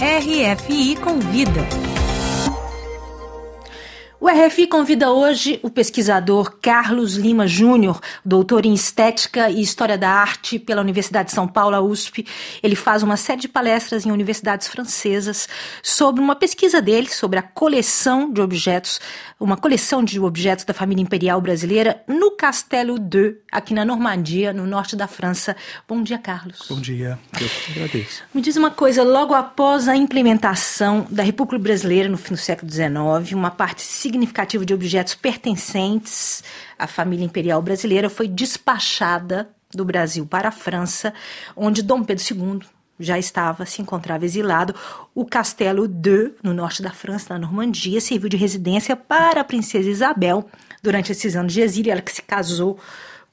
[0.00, 1.87] RFI Convida.
[4.20, 10.10] O RFI convida hoje o pesquisador Carlos Lima Júnior, doutor em Estética e História da
[10.10, 12.26] Arte pela Universidade de São Paulo, USP.
[12.60, 15.48] Ele faz uma série de palestras em universidades francesas
[15.84, 19.00] sobre uma pesquisa dele sobre a coleção de objetos,
[19.38, 24.66] uma coleção de objetos da família imperial brasileira no Castelo de, aqui na Normandia, no
[24.66, 25.54] norte da França.
[25.86, 26.66] Bom dia, Carlos.
[26.68, 28.24] Bom dia, eu agradeço.
[28.34, 32.68] Me diz uma coisa, logo após a implementação da República Brasileira no fim do século
[32.68, 36.42] XIX, uma parte significativo de objetos pertencentes
[36.78, 41.12] à família imperial brasileira foi despachada do Brasil para a França,
[41.54, 42.60] onde Dom Pedro II
[42.98, 44.74] já estava, se encontrava exilado.
[45.14, 49.90] O castelo de, no norte da França, na Normandia, serviu de residência para a princesa
[49.90, 50.48] Isabel
[50.82, 52.78] durante esses anos de exílio, ela que se casou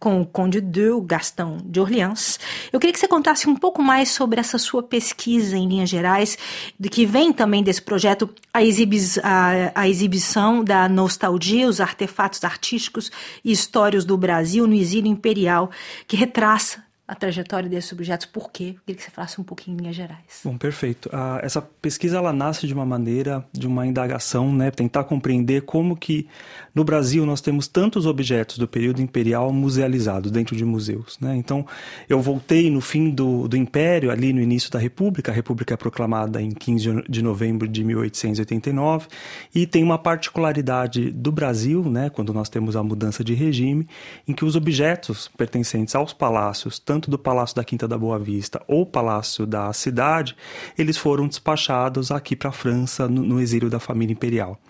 [0.00, 2.40] com o Conde de Gastão de Orleans.
[2.72, 6.38] Eu queria que você contasse um pouco mais sobre essa sua pesquisa em linhas gerais,
[6.78, 13.12] do que vem também desse projeto, a, a, a exibição da nostalgia, os artefatos artísticos
[13.44, 15.70] e histórias do Brasil no exílio imperial,
[16.08, 18.74] que retraça a trajetória desses objetos, por quê?
[18.76, 20.42] Eu queria que você falasse um pouquinho em linhas gerais.
[20.44, 21.10] Bom, perfeito.
[21.42, 26.28] Essa pesquisa ela nasce de uma maneira, de uma indagação, né, tentar compreender como que
[26.72, 31.18] no Brasil nós temos tantos objetos do período imperial musealizados dentro de museus.
[31.20, 31.34] Né?
[31.34, 31.66] Então,
[32.08, 35.76] eu voltei no fim do, do Império, ali no início da República, a República é
[35.76, 39.08] proclamada em 15 de novembro de 1889,
[39.52, 43.88] e tem uma particularidade do Brasil, né, quando nós temos a mudança de regime,
[44.28, 48.18] em que os objetos pertencentes aos palácios, tanto tanto do Palácio da Quinta da Boa
[48.18, 50.36] Vista ou Palácio da Cidade,
[50.76, 54.60] eles foram despachados aqui para a França no, no exílio da família imperial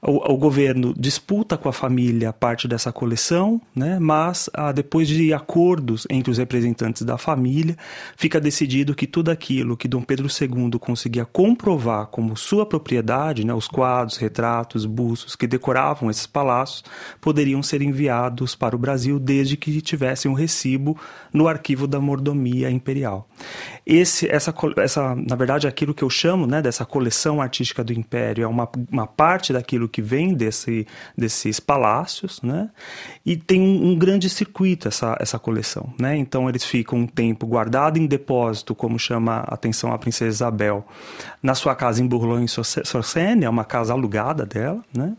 [0.00, 3.98] o, o, governo disputa com a família parte dessa coleção, né?
[3.98, 7.76] mas ah, depois de acordos entre os representantes da família,
[8.16, 13.52] fica decidido que tudo aquilo que Dom Pedro II conseguia comprovar como sua propriedade, né?
[13.52, 16.84] os quadros, retratos, bustos que decoravam esses palácios,
[17.20, 20.96] poderiam ser enviados para o Brasil desde que tivessem um recibo
[21.32, 23.28] no arquivo da mordomia imperial.
[23.86, 28.44] Esse, essa, essa, na verdade, aquilo que eu chamo né, dessa coleção artística do Império
[28.44, 30.86] é uma, uma parte daquilo que vem desse,
[31.16, 32.68] desses palácios, né?
[33.24, 36.16] E tem um, um, grande circuito essa, essa coleção, né?
[36.16, 40.86] Então eles ficam um tempo guardados em depósito, como chama a atenção a princesa Isabel,
[41.42, 45.14] na sua casa em Boulogne-sur-Seine, é uma casa alugada dela, né?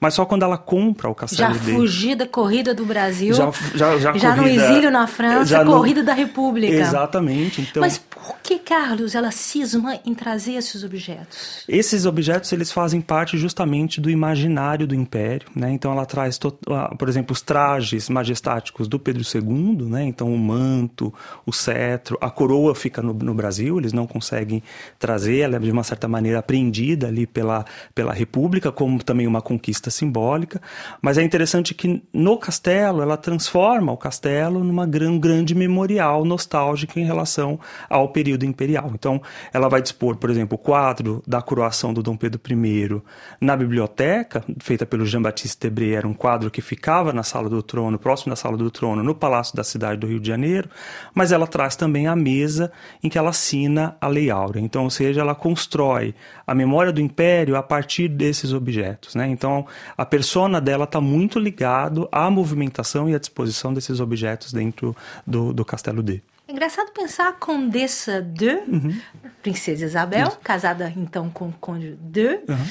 [0.00, 1.72] Mas só quando ela compra o castelo já dele...
[1.72, 5.64] Já fugida, corrida do Brasil, já, já, já, já corrida, no exílio na França, corrida
[5.64, 5.81] no...
[6.04, 6.72] da República.
[6.74, 7.60] Exatamente.
[7.60, 7.80] Então...
[7.80, 11.64] Mas por que, Carlos, ela cisma em trazer esses objetos?
[11.68, 15.72] Esses objetos, eles fazem parte justamente do imaginário do Império, né?
[15.72, 20.04] Então ela traz, por exemplo, os trajes majestáticos do Pedro II, né?
[20.04, 21.12] Então o manto,
[21.44, 24.62] o cetro, a coroa fica no, no Brasil, eles não conseguem
[24.98, 27.64] trazer, ela é de uma certa maneira apreendida ali pela,
[27.94, 30.60] pela República, como também uma conquista simbólica.
[31.00, 37.00] Mas é interessante que no castelo ela transforma o castelo numa gran, grande memorial nostálgica
[37.00, 38.90] em relação ao período imperial.
[38.94, 39.20] Então
[39.52, 43.02] ela vai dispor, por exemplo, o quadro da coroação do Dom Pedro I
[43.40, 47.98] na biblioteca feita pelo Jean-Baptiste Debré, era um quadro que ficava na sala do trono,
[47.98, 50.68] próximo da sala do trono, no Palácio da Cidade do Rio de Janeiro,
[51.14, 52.72] mas ela traz também a mesa
[53.02, 54.60] em que ela assina a Lei Áurea.
[54.60, 56.14] Então, ou seja, ela constrói
[56.46, 59.14] a memória do Império a partir desses objetos.
[59.14, 59.28] Né?
[59.28, 59.66] Então,
[59.96, 64.96] a persona dela está muito ligado à movimentação e à disposição desses objetos dentro
[65.26, 66.22] do, do Castelo D.
[66.48, 69.00] É engraçado pensar a Condessa de, uhum.
[69.42, 70.38] Princesa Isabel, Isso.
[70.42, 72.40] casada então com o Conde de.
[72.48, 72.66] Uhum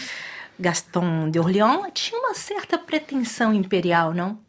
[0.62, 4.40] Gaston de Orléans tinha uma certa pretensão imperial, não?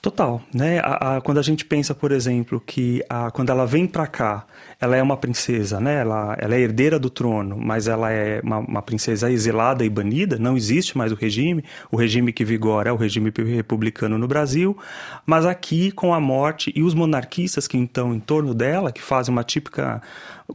[0.00, 0.80] Total, né?
[0.80, 4.44] A, a, quando a gente pensa, por exemplo, que a, quando ela vem para cá,
[4.80, 6.00] ela é uma princesa, né?
[6.00, 10.38] Ela, ela é herdeira do trono, mas ela é uma, uma, princesa exilada e banida.
[10.38, 11.64] Não existe mais o regime.
[11.88, 14.76] O regime que vigora é o regime republicano no Brasil.
[15.24, 19.32] Mas aqui, com a morte e os monarquistas que estão em torno dela, que fazem
[19.32, 20.02] uma típica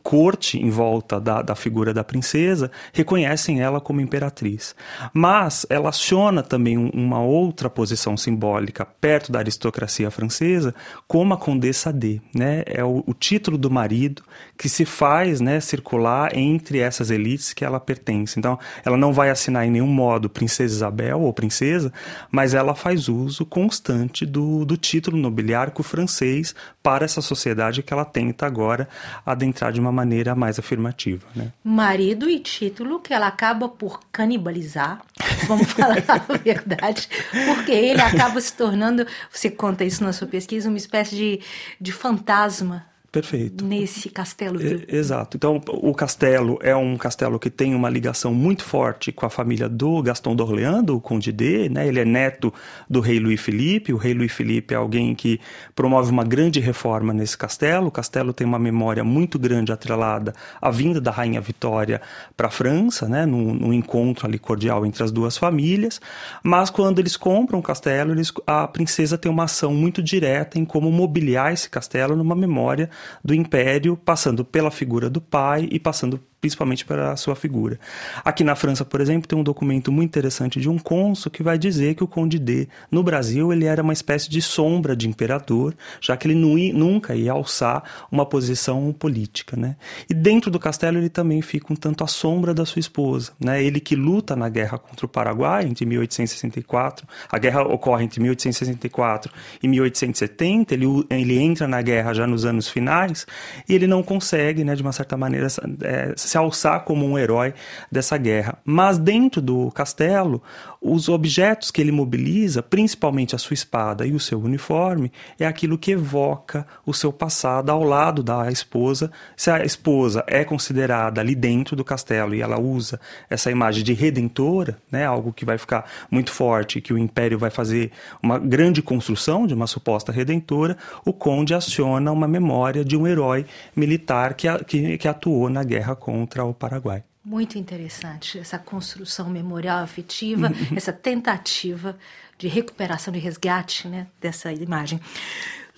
[0.03, 4.75] corte em volta da, da figura da princesa, reconhecem ela como imperatriz.
[5.13, 10.75] Mas ela aciona também uma outra posição simbólica perto da aristocracia francesa,
[11.07, 12.19] como a Condessa D.
[12.35, 12.63] Né?
[12.65, 14.21] É o, o título do marido
[14.57, 18.37] que se faz né, circular entre essas elites que ela pertence.
[18.37, 21.93] Então, ela não vai assinar em nenhum modo Princesa Isabel ou Princesa,
[22.29, 28.03] mas ela faz uso constante do, do título nobiliárquico francês para essa sociedade que ela
[28.03, 28.89] tenta agora
[29.25, 31.25] adentrar de uma maneira mais afirmativa.
[31.35, 31.51] Né?
[31.63, 35.01] Marido e título que ela acaba por canibalizar,
[35.47, 37.07] vamos falar a verdade,
[37.45, 38.96] porque ele acaba se tornando,
[39.29, 41.41] você conta isso na sua pesquisa, uma espécie de,
[41.79, 43.63] de fantasma Perfeito.
[43.63, 44.59] Nesse castelo.
[44.61, 45.37] É, exato.
[45.37, 49.69] Então, o castelo é um castelo que tem uma ligação muito forte com a família
[49.69, 51.87] do Gaston d'Orléans, do Conde D, né?
[51.87, 52.53] Ele é neto
[52.89, 53.93] do rei Louis Philippe.
[53.93, 55.39] O rei Louis Philippe é alguém que
[55.73, 57.87] promove uma grande reforma nesse castelo.
[57.87, 62.01] O castelo tem uma memória muito grande atrelada à vinda da rainha Vitória
[62.35, 63.25] para a França, né?
[63.25, 66.01] Num, num, encontro ali cordial entre as duas famílias.
[66.43, 70.65] Mas quando eles compram o castelo, eles, a princesa tem uma ação muito direta em
[70.65, 72.89] como mobiliar esse castelo numa memória
[73.23, 77.79] do império, passando pela figura do pai e passando principalmente para a sua figura.
[78.23, 81.57] Aqui na França, por exemplo, tem um documento muito interessante de um cônsul que vai
[81.57, 85.75] dizer que o Conde D, no Brasil, ele era uma espécie de sombra de imperador,
[85.99, 89.75] já que ele nunca ia alçar uma posição política, né?
[90.09, 93.63] E dentro do castelo ele também fica um tanto à sombra da sua esposa, né?
[93.63, 99.31] Ele que luta na guerra contra o Paraguai entre 1864, a guerra ocorre entre 1864
[99.61, 103.25] e 1870, ele, ele entra na guerra já nos anos finais
[103.67, 105.47] e ele não consegue, né, de uma certa maneira,
[105.81, 107.53] é, se alçar como um herói
[107.91, 108.57] dessa guerra.
[108.63, 110.41] Mas dentro do castelo,
[110.89, 115.77] os objetos que ele mobiliza, principalmente a sua espada e o seu uniforme, é aquilo
[115.77, 119.11] que evoca o seu passado ao lado da esposa.
[119.35, 123.93] Se a esposa é considerada ali dentro do castelo e ela usa essa imagem de
[123.93, 127.91] redentora, né, algo que vai ficar muito forte, que o império vai fazer
[128.23, 133.45] uma grande construção de uma suposta redentora, o conde aciona uma memória de um herói
[133.75, 137.03] militar que, que, que atuou na guerra contra o Paraguai.
[137.29, 141.97] Muito interessante essa construção memorial afetiva, essa tentativa
[142.37, 144.97] de recuperação, de resgate né, dessa imagem.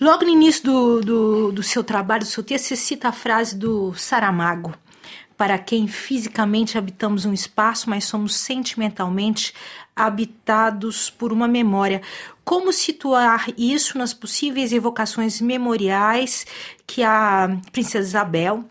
[0.00, 3.56] Logo no início do, do, do seu trabalho, do seu texto, você cita a frase
[3.56, 4.72] do Saramago,
[5.36, 9.52] para quem fisicamente habitamos um espaço, mas somos sentimentalmente
[9.96, 12.00] habitados por uma memória.
[12.44, 16.46] Como situar isso nas possíveis evocações memoriais
[16.86, 18.64] que a princesa Isabel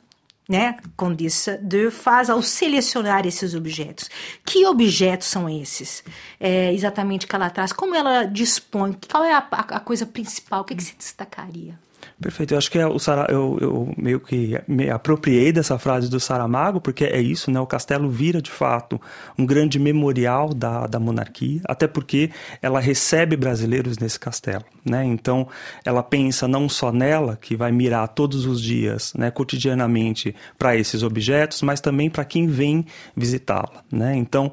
[0.49, 4.09] né, Condessa de faz ao selecionar esses objetos.
[4.43, 6.03] Que objetos são esses?
[6.39, 7.71] É, exatamente que ela traz?
[7.71, 8.97] Como ela dispõe?
[9.11, 10.61] Qual é a, a coisa principal?
[10.61, 11.77] O que, que se destacaria?
[12.21, 12.53] Perfeito.
[12.53, 16.19] Eu acho que é o Sara, eu, eu, meio que me apropriei dessa frase do
[16.19, 17.59] Saramago, porque é isso, né?
[17.59, 18.99] O castelo vira de fato
[19.37, 22.29] um grande memorial da, da monarquia, até porque
[22.61, 25.05] ela recebe brasileiros nesse castelo, né?
[25.05, 25.47] Então
[25.85, 31.03] ela pensa não só nela, que vai mirar todos os dias, né, cotidianamente para esses
[31.03, 32.85] objetos, mas também para quem vem
[33.15, 34.15] visitá-la, né?
[34.15, 34.51] Então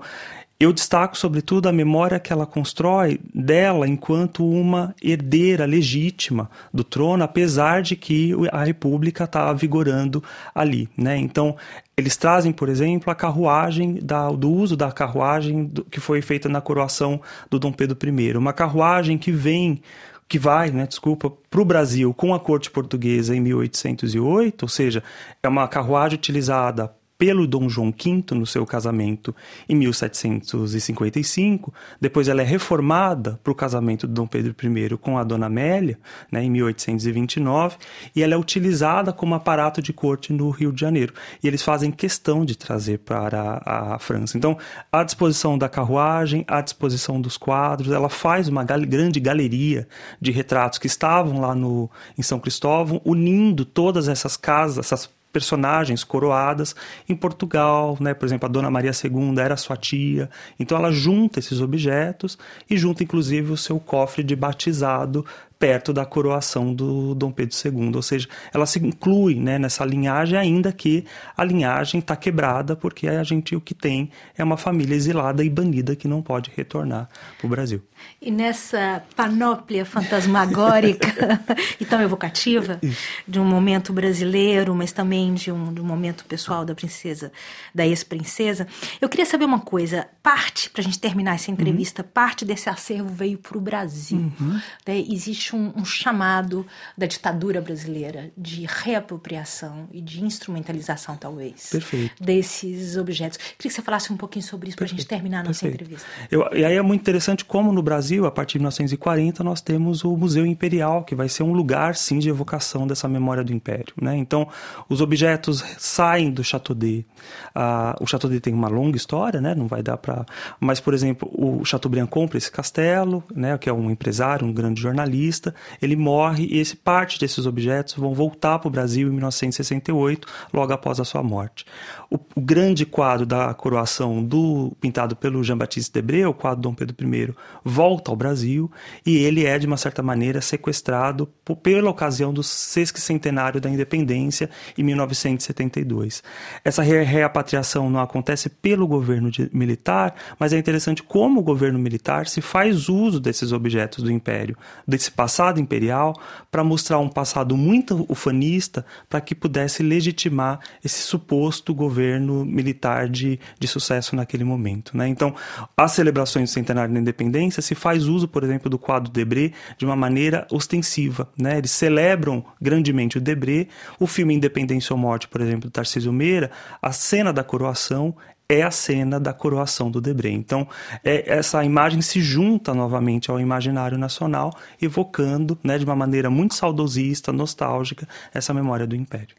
[0.58, 7.22] eu destaco, sobretudo, a memória que ela constrói dela enquanto uma herdeira legítima do trono,
[7.22, 10.24] apesar de que a República está vigorando
[10.54, 10.88] ali.
[10.96, 11.18] Né?
[11.18, 11.56] Então,
[11.94, 16.48] eles trazem, por exemplo, a carruagem, da, do uso da carruagem do, que foi feita
[16.48, 17.20] na coroação
[17.50, 18.36] do Dom Pedro I.
[18.36, 19.82] Uma carruagem que vem
[20.28, 25.02] que vai, né, desculpa, para o Brasil com a corte portuguesa em 1808, ou seja,
[25.40, 29.34] é uma carruagem utilizada pelo Dom João V no seu casamento
[29.68, 31.72] em 1755.
[32.00, 35.98] Depois ela é reformada para o casamento de Dom Pedro I com a Dona Amélia,
[36.30, 37.76] né, em 1829,
[38.14, 41.14] e ela é utilizada como aparato de corte no Rio de Janeiro.
[41.42, 44.36] E eles fazem questão de trazer para a, a França.
[44.36, 44.58] Então,
[44.92, 49.88] à disposição da carruagem, à disposição dos quadros, ela faz uma gal grande galeria
[50.20, 56.02] de retratos que estavam lá no, em São Cristóvão, unindo todas essas casas, essas personagens
[56.02, 56.74] coroadas
[57.06, 58.14] em Portugal, né?
[58.14, 60.30] Por exemplo, a Dona Maria II era sua tia.
[60.58, 62.38] Então ela junta esses objetos
[62.70, 65.26] e junta inclusive o seu cofre de batizado
[65.58, 70.38] perto da coroação do Dom Pedro II, ou seja, ela se inclui né, nessa linhagem,
[70.38, 71.04] ainda que
[71.36, 75.48] a linhagem está quebrada, porque a gente o que tem é uma família exilada e
[75.48, 77.08] banida que não pode retornar
[77.38, 77.82] para o Brasil.
[78.20, 81.40] E nessa panóplia fantasmagórica
[81.80, 82.80] e tão evocativa
[83.26, 87.32] de um momento brasileiro, mas também de um, de um momento pessoal da princesa,
[87.74, 88.66] da ex-princesa,
[89.00, 90.06] eu queria saber uma coisa.
[90.22, 92.08] Parte, para a gente terminar essa entrevista, uhum.
[92.12, 94.32] parte desse acervo veio para o Brasil.
[94.40, 94.60] Uhum.
[94.86, 95.04] Né?
[95.08, 102.22] Existe um, um chamado da ditadura brasileira de reapropriação e de instrumentalização, talvez, Perfeito.
[102.22, 103.36] desses objetos.
[103.36, 105.84] Queria que você falasse um pouquinho sobre isso para a gente terminar a nossa Perfeito.
[105.84, 106.08] entrevista.
[106.30, 110.04] Eu, e aí é muito interessante como no Brasil, a partir de 1940, nós temos
[110.04, 113.92] o Museu Imperial, que vai ser um lugar, sim, de evocação dessa memória do Império.
[114.00, 114.16] Né?
[114.16, 114.48] Então,
[114.88, 117.06] os objetos saem do Chateaudet.
[117.54, 119.54] Ah, o Chateaudet tem uma longa história, né?
[119.54, 120.24] não vai dar para...
[120.58, 123.56] Mas, por exemplo, o Chateaubriand compra esse castelo, né?
[123.58, 127.94] que é um empresário, um grande jornalista, comunista, ele morre e esse, parte desses objetos
[127.94, 131.64] vão voltar para o Brasil em 1968, logo após a sua morte.
[132.10, 136.96] O, o grande quadro da coroação do pintado pelo Jean-Baptiste Debré, o quadro Dom Pedro
[137.00, 138.70] I, volta ao Brasil
[139.04, 144.48] e ele é, de uma certa maneira, sequestrado por, pela ocasião do sesquicentenário da independência
[144.76, 146.22] em 1972.
[146.64, 152.26] Essa repatriação não acontece pelo governo de, militar, mas é interessante como o governo militar
[152.26, 155.25] se faz uso desses objetos do império, desse passado
[155.60, 156.14] imperial,
[156.50, 163.38] para mostrar um passado muito ufanista, para que pudesse legitimar esse suposto governo militar de,
[163.58, 164.96] de sucesso naquele momento.
[164.96, 165.08] Né?
[165.08, 165.34] Então,
[165.76, 169.84] as celebrações do centenário da independência se faz uso, por exemplo, do quadro Debré de
[169.84, 171.28] uma maneira ostensiva.
[171.38, 171.58] Né?
[171.58, 173.66] Eles celebram grandemente o Debré.
[173.98, 178.14] O filme Independência ou Morte, por exemplo, do Tarcísio Meira, a cena da coroação
[178.48, 180.30] é a cena da coroação do Debré.
[180.30, 180.68] Então,
[181.04, 186.54] é, essa imagem se junta novamente ao imaginário nacional, evocando, né, de uma maneira muito
[186.54, 189.34] saudosista, nostálgica, essa memória do Império.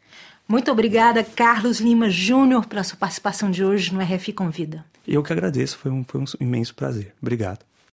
[0.46, 4.84] Muito obrigada, Carlos Lima Júnior, pela sua participação de hoje no RFI Convida.
[5.06, 7.14] Eu que agradeço, foi um, foi um imenso prazer.
[7.20, 7.67] Obrigado.